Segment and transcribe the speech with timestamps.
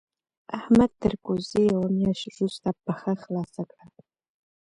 [0.57, 3.85] احمد تر کوزدې يوه مياشت روسته پښه خلاصه کړه.